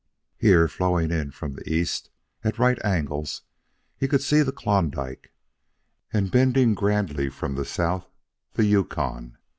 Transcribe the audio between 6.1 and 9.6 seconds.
and, bending grandly from the south, the Yukon.